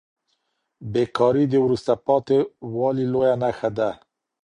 بې 0.91 1.03
کاري 1.17 1.45
د 1.49 1.53
وروسته 1.65 1.93
پاته 2.05 2.37
والي 2.75 3.05
لویه 3.13 3.35
نښه 3.41 3.69
ده. 3.77 3.89